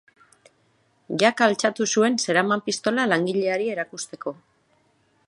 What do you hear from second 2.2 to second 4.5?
zeraman pistola langileari erakusteko.